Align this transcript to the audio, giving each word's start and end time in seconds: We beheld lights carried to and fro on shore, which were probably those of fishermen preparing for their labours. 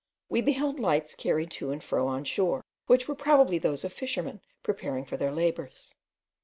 We 0.29 0.41
beheld 0.41 0.79
lights 0.79 1.13
carried 1.13 1.51
to 1.51 1.69
and 1.69 1.83
fro 1.83 2.07
on 2.07 2.23
shore, 2.23 2.63
which 2.87 3.07
were 3.07 3.13
probably 3.13 3.59
those 3.59 3.83
of 3.83 3.93
fishermen 3.93 4.41
preparing 4.63 5.05
for 5.05 5.15
their 5.15 5.31
labours. 5.31 5.93